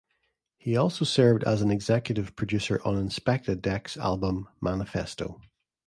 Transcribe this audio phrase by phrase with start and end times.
[0.57, 5.39] He also served as executive producer on Inspectah Deck's album '"Manifesto".